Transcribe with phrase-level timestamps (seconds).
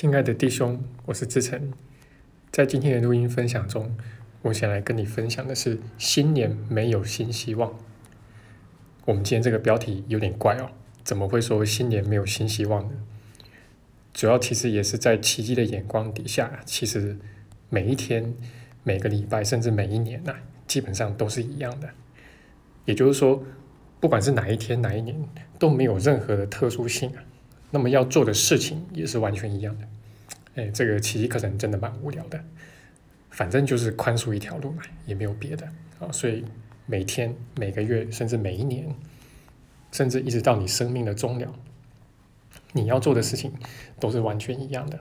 [0.00, 1.72] 亲爱的弟兄，我是志成。
[2.52, 3.96] 在今天的录音分享中，
[4.42, 7.76] 我想来跟你分享的是新年没有新希望。
[9.06, 10.70] 我们今天这个标题有点怪哦，
[11.02, 12.92] 怎么会说新年没有新希望呢？
[14.14, 17.18] 主要其实也是在奇迹的眼光底下，其实
[17.68, 18.32] 每一天、
[18.84, 20.36] 每个礼拜，甚至每一年呐，
[20.68, 21.90] 基本上都是一样的。
[22.84, 23.42] 也就是说，
[23.98, 25.20] 不管是哪一天、哪一年，
[25.58, 27.24] 都没有任何的特殊性啊。
[27.70, 29.88] 那么要做的事情也是完全一样的，
[30.54, 32.42] 哎，这个奇迹课程真的蛮无聊的，
[33.30, 35.68] 反正就是宽恕一条路嘛，也没有别的
[36.00, 36.44] 啊，所以
[36.86, 38.88] 每天、每个月，甚至每一年，
[39.92, 41.54] 甚至一直到你生命的终了，
[42.72, 43.52] 你要做的事情
[44.00, 45.00] 都是完全一样的。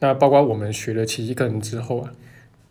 [0.00, 2.12] 那包括我们学了奇迹课程之后啊，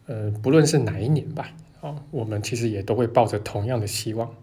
[0.06, 4.36] 呃，不论是哪一年吧，啊，我们其实也都会抱着同样的希望。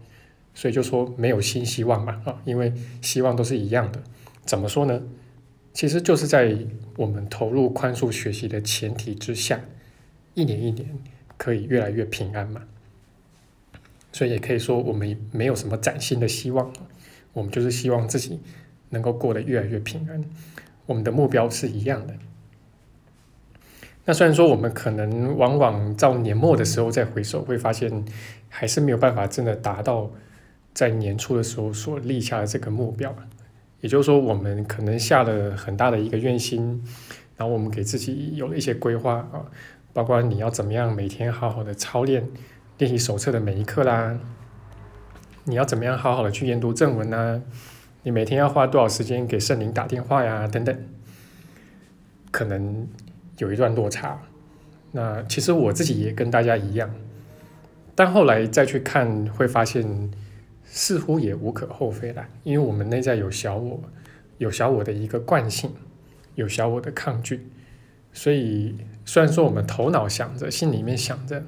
[0.57, 4.01] 所以就说没有新希望嘛，啊，因为希望都是一样的。
[4.43, 5.03] 怎么说呢？
[5.71, 6.57] 其实就是在
[6.95, 9.61] 我们投入宽恕学习的前提之下，
[10.33, 10.97] 一年一年
[11.37, 12.63] 可以越来越平安嘛。
[14.11, 16.73] 所以也可以说我们没有什么崭新的希望，
[17.33, 18.39] 我们就是希望自己
[18.89, 20.25] 能够过得越来越平安。
[20.87, 22.15] 我们的目标是一样的。
[24.05, 28.03] 那虽然说我们可能往往到年末的时候再回首，会发现
[28.49, 30.09] 还是没有办法真的达到。
[30.77, 33.11] 在年初的时候所立下的这个目标，
[33.81, 36.83] 也就是说，我们可能下了很大的一个愿心，
[37.35, 39.41] 然后我们给自己有了一些规划啊，
[39.91, 42.23] 包括你要怎么样每天好好的操练
[42.77, 44.19] 练习手册的每一课啦，
[45.45, 47.41] 你要怎么样好好的去研读正文呢？
[48.03, 50.47] 你每天要花多少时间给圣灵打电话呀？
[50.47, 50.77] 等等，
[52.29, 52.87] 可能
[53.39, 54.21] 有一段落差。
[54.91, 56.87] 那其实我自己也跟大家一样，
[57.95, 60.11] 但后来再去看，会发现。
[60.69, 63.81] 似乎也无可厚非啦，因为我们内在有小我，
[64.37, 65.71] 有小我的一个惯性，
[66.35, 67.47] 有小我的抗拒，
[68.13, 71.43] 所以虽然说我们头脑想着，心里面想着，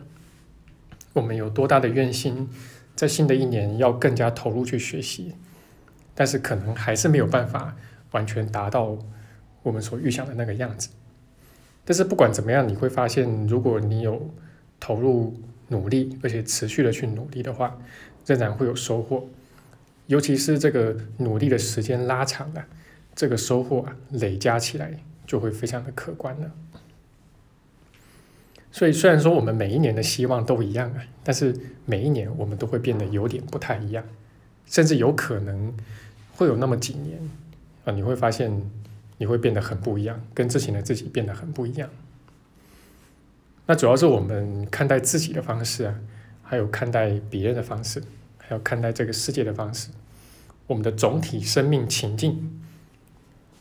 [1.13, 2.49] 我们有多大的愿心，
[2.95, 5.35] 在新的一年要更加投入去学习，
[6.15, 7.75] 但是可能还是没有办法
[8.11, 8.97] 完全达到
[9.63, 10.89] 我们所预想的那个样子。
[11.85, 14.29] 但是不管怎么样，你会发现，如果你有
[14.79, 15.35] 投入
[15.69, 17.77] 努力，而且持续的去努力的话，
[18.29, 19.27] 仍然会有收获，
[20.05, 22.65] 尤其是这个努力的时间拉长了，
[23.15, 26.51] 这个收获啊累加起来就会非常的可观了。
[28.71, 34.03] 所以虽然说我们每一年的希望都一样啊，但是每一年我们都会变得有点不太一样，
[34.67, 35.73] 甚至有可能
[36.35, 37.19] 会有那么几年
[37.85, 38.69] 啊，你会发现
[39.17, 41.89] 你会变得很不一样，跟之前的自己变得很不一样。
[43.65, 45.95] 那主要是我们看待自己的方式啊，
[46.43, 48.01] 还有看待别人的方式。
[48.49, 49.89] 要看待这个世界的方式，
[50.67, 52.61] 我们的总体生命情境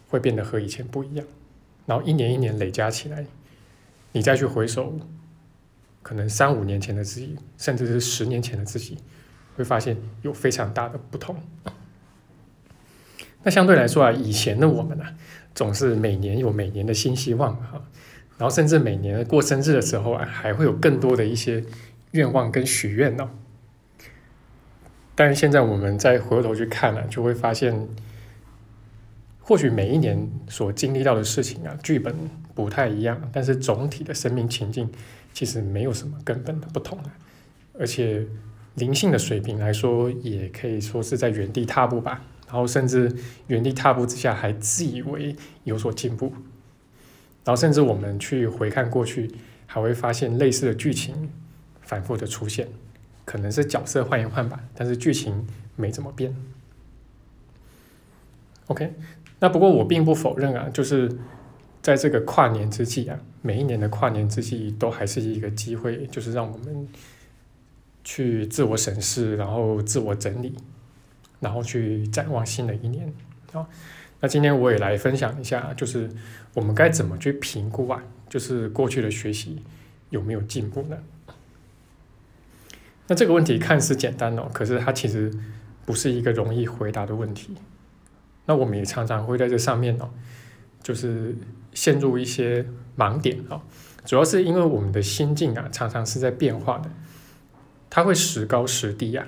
[0.09, 1.27] 会变得和以前不一样。
[1.87, 3.25] 然后一年一年累加起来，
[4.13, 4.99] 你再去回首，
[6.03, 8.99] 可能三五年前的自己，甚至是十年前的自己，
[9.57, 11.37] 会发现有非常大的不同。
[13.43, 15.05] 那相对来说啊，以前的我们呢，
[15.55, 17.83] 总是每年有每年的新希望哈，
[18.37, 21.65] 然后甚至每年过生日的时候啊，还会有更多的一些
[22.11, 23.31] 愿望跟许愿呢。
[25.19, 27.89] 但是现在我们再回过头去看呢，就会发现，
[29.41, 32.15] 或许每一年所经历到的事情啊，剧本
[32.55, 34.89] 不太一样，但是总体的生命情境
[35.33, 36.97] 其实没有什么根本的不同，
[37.77, 38.25] 而且
[38.77, 43.13] 灵性的水平来说，也可以说是在原地踏步吧，然后甚至
[43.49, 46.33] 原地踏步之下还自以为有所进步，
[47.45, 49.29] 然后甚至我们去回看过去，
[49.67, 51.29] 还会发现类似的剧情
[51.83, 52.69] 反复的出现。
[53.29, 55.47] 可能是角色换一换吧，但是剧情
[55.77, 56.35] 没怎么变。
[58.69, 58.95] OK，
[59.41, 61.15] 那不过我并不否认啊，就是
[61.83, 66.89] 在这个跨年之际啊，每一年的跨年之际都还是一个机会，就是让我们
[68.03, 70.55] 去自我审视，然后自我整理，
[71.41, 73.13] 然后去展望新的一年
[73.53, 73.69] 啊。
[74.21, 76.11] 那今天我也来分享一下，就是
[76.55, 79.63] 我们该怎么去评估啊，就是过去的学习
[80.09, 80.97] 有没有进步呢？
[83.09, 85.33] 那这个问题看似简单哦，可是它其实
[85.87, 87.55] 不是一个容易回答的问题。
[88.45, 90.11] 那我们也常常会在这上面哦，
[90.83, 91.35] 就是
[91.73, 92.67] 陷入一些
[92.97, 93.63] 盲点啊。
[94.05, 96.91] 主要是因为我们的心境啊，常常是在变化的，
[97.89, 99.27] 它会时高时低呀。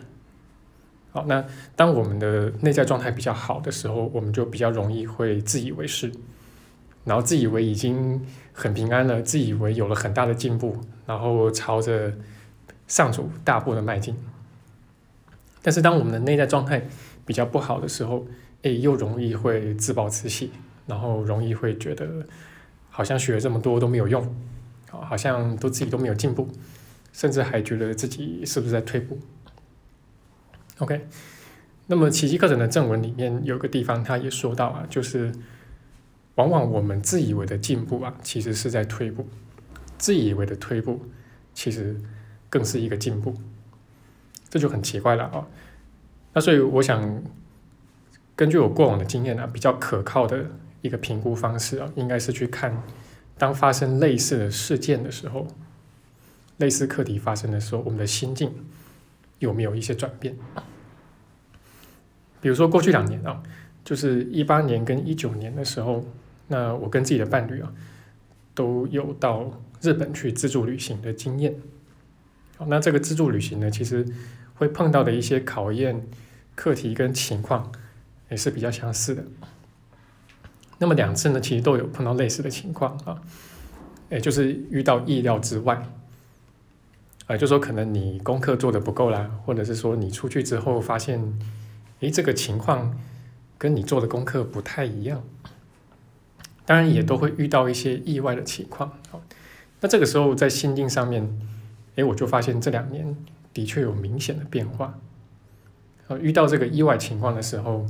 [1.12, 1.44] 好，那
[1.75, 6.12] 当我们的内在状态比较好的时候，我们就比较容易会自以为是，
[7.05, 12.12] 然后自以为已经很平安了，自以为有了很大的进步，然后朝着。
[12.90, 14.16] 上主大步的迈进，
[15.62, 16.84] 但是当我们的内在状态
[17.25, 18.26] 比较不好的时候，
[18.62, 20.50] 诶，又容易会自暴自弃，
[20.88, 22.26] 然后容易会觉得
[22.90, 24.34] 好像学了这么多都没有用，
[24.90, 26.48] 好像都自己都没有进步，
[27.12, 29.20] 甚至还觉得自己是不是在退步。
[30.78, 31.06] OK，
[31.86, 35.31] 那么奇迹课程的正文里面有个地方他也说到啊，就是
[36.34, 39.28] 往往我们自以为的进步啊，其实是在退步，
[39.96, 41.02] 自以为的退步，
[41.54, 42.00] 其实
[42.50, 43.35] 更是一个进步，
[44.50, 45.47] 这就很奇怪了啊。
[46.35, 47.23] 那所以我想，
[48.37, 50.50] 根据我过往的经验呢，比较可靠的
[50.82, 52.82] 一个评估方式啊，应该是去看
[53.38, 55.47] 当发生类似的事件的时候，
[56.58, 58.53] 类似课题发生的时候，我们的心境
[59.38, 60.37] 有没有一些转变？
[62.41, 63.43] 比如说过去两年啊，
[63.85, 66.05] 就是一八年跟一九年的时候，
[66.49, 67.73] 那我跟自己的伴侣啊，
[68.55, 71.55] 都有到日本去自助旅行的经验。
[72.68, 74.06] 那这个自助旅行呢，其实。
[74.60, 76.06] 会碰到的一些考验、
[76.54, 77.72] 课题跟情况
[78.28, 79.24] 也是比较相似的。
[80.76, 83.22] 那么两次呢，其实都有碰到类似的情况啊，
[84.10, 85.82] 也就是遇到意料之外，
[87.26, 91.38] 啊，就说可能你功课做的不够啦，或者是说你出去之后发现，
[92.00, 92.94] 诶，这个情况
[93.56, 95.24] 跟你做的功课不太一样。
[96.66, 98.92] 当然也都会遇到一些意外的情况。
[99.80, 101.26] 那这个时候在心境上面，
[101.96, 103.16] 诶，我就发现这两年。
[103.52, 104.96] 的确有明显的变化，
[106.06, 107.84] 呃，遇到这个意外情况的时候，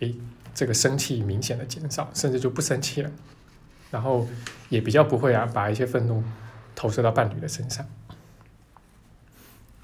[0.00, 0.12] 诶，
[0.52, 3.10] 这个生气明显的减少，甚至就不生气了，
[3.92, 4.26] 然后
[4.68, 6.24] 也比较不会啊，把一些愤怒
[6.74, 7.86] 投射到伴侣的身上。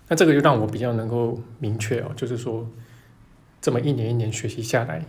[0.09, 2.69] 那这个就让我比较能够明确哦，就是说，
[3.61, 5.05] 这么一年一年学习下来，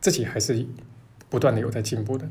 [0.00, 0.64] 自己还是
[1.28, 2.26] 不断的有在进步的。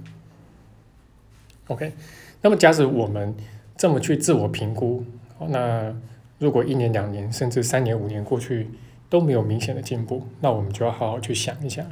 [1.68, 1.94] OK，
[2.42, 3.36] 那么假使我们
[3.78, 5.06] 这么去自我评估，
[5.48, 5.96] 那。
[6.40, 8.70] 如果一年、两年，甚至三年、五年过去
[9.10, 11.84] 都没有明显的进步，那我们就要好好去想一想，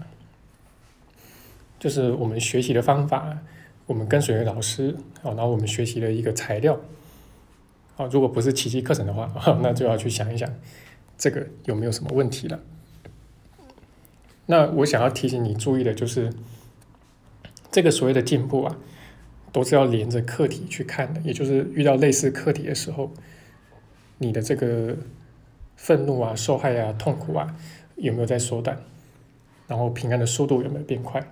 [1.80, 3.40] 就是我们学习的方法，
[3.88, 6.80] 我们跟随的老师，好，然后我们学习的一个材料，
[7.96, 9.32] 好，如果不是奇迹课程的话，
[9.64, 10.48] 那就要去想一想，
[11.18, 12.60] 这个有没有什么问题了？
[14.46, 16.32] 那我想要提醒你注意的就是，
[17.72, 18.78] 这个所谓的进步啊，
[19.56, 23.10] 都是要连着课题去看的，也就是遇到类似课题的时候。
[24.18, 24.98] 你的这个
[25.78, 27.56] 愤怒啊、受害啊、痛苦啊，
[27.96, 28.78] 有没有在缩短？
[29.66, 31.26] 然后平安的速度有没有变快？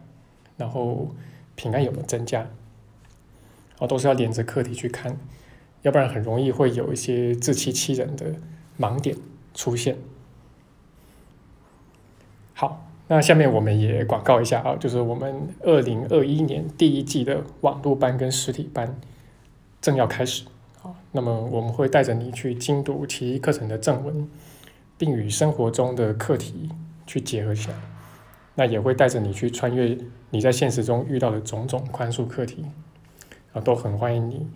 [0.55, 1.13] 然后
[1.55, 2.47] 平安有没有增加？
[3.79, 5.17] 哦，都是要连着课题去看，
[5.81, 8.35] 要不然很容易会有一些自欺欺人的
[8.79, 9.17] 盲点
[9.53, 9.97] 出现。
[12.53, 18.99] 好，那下面我们也广告一下啊，就是我们二零二一年第一季的网络班跟实体班
[19.79, 20.45] 正要开始
[20.81, 20.89] 啊。
[21.11, 24.27] 那么我们会带着你去精读奇异课程的正文，
[24.97, 26.71] 并与生活中的课题
[27.05, 27.75] 去结合起来。
[28.55, 29.95] 那也会带着你去穿越
[30.31, 32.65] 你在现实中遇到的种种宽恕课题，
[33.51, 34.47] 啊，都很欢迎你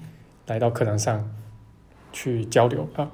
[0.47, 1.31] 来到课堂上
[2.11, 3.11] 去交流啊。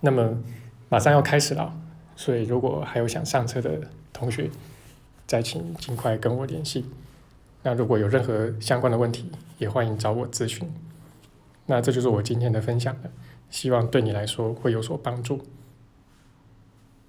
[0.00, 0.42] 那么
[0.88, 1.74] 马上要开始了，
[2.16, 3.78] 所以如果还有想上车的
[4.22, 4.48] 同学，
[5.26, 6.84] 再请尽快跟我联系。
[7.64, 9.28] 那如果有任何相关的问题，
[9.58, 10.70] 也欢迎找我咨询。
[11.66, 13.10] 那这就是我今天的分享了，
[13.50, 15.44] 希望对你来说会有所帮助。